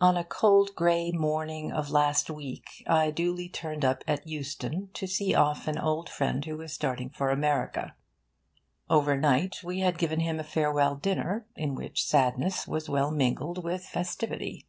On 0.00 0.16
a 0.16 0.22
cold 0.22 0.76
grey 0.76 1.10
morning 1.10 1.72
of 1.72 1.90
last 1.90 2.30
week 2.30 2.84
I 2.86 3.10
duly 3.10 3.48
turned 3.48 3.84
up 3.84 4.04
at 4.06 4.24
Euston, 4.24 4.90
to 4.94 5.08
see 5.08 5.34
off 5.34 5.66
an 5.66 5.76
old 5.76 6.08
friend 6.08 6.44
who 6.44 6.56
was 6.58 6.72
starting 6.72 7.10
for 7.10 7.30
America. 7.30 7.96
Overnight, 8.88 9.56
we 9.64 9.80
had 9.80 9.98
given 9.98 10.20
him 10.20 10.38
a 10.38 10.44
farewell 10.44 10.94
dinner, 10.94 11.46
in 11.56 11.74
which 11.74 12.04
sadness 12.06 12.68
was 12.68 12.88
well 12.88 13.10
mingled 13.10 13.64
with 13.64 13.84
festivity. 13.84 14.68